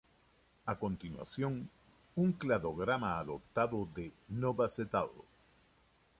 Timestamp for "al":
4.95-5.11